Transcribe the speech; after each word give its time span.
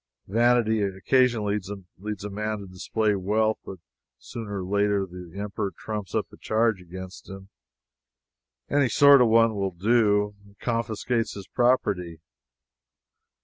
Vanity 0.25 0.81
occasionally 0.81 1.59
leads 2.01 2.23
a 2.23 2.29
man 2.31 2.57
to 2.57 2.65
display 2.65 3.13
wealth, 3.13 3.59
but 3.63 3.77
sooner 4.17 4.63
or 4.63 4.65
later 4.65 5.05
the 5.05 5.39
Emperor 5.39 5.71
trumps 5.77 6.15
up 6.15 6.25
a 6.33 6.37
charge 6.37 6.81
against 6.81 7.29
him 7.29 7.49
any 8.67 8.89
sort 8.89 9.21
of 9.21 9.27
one 9.27 9.53
will 9.53 9.69
do 9.69 10.33
and 10.43 10.57
confiscates 10.57 11.35
his 11.35 11.45
property. 11.47 12.19